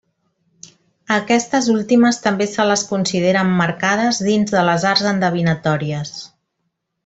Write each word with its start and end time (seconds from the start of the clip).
A 1.09 1.17
aquestes 1.23 1.67
últimes 1.73 2.19
també 2.23 2.47
se 2.55 2.65
les 2.69 2.85
considera 2.93 3.45
emmarcades 3.49 4.23
dins 4.31 4.55
de 4.57 4.65
les 4.71 4.87
arts 4.95 5.07
endevinatòries. 5.15 6.19